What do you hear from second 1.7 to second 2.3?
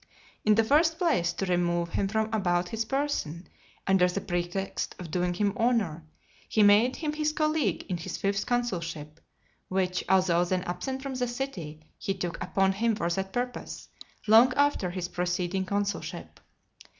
him from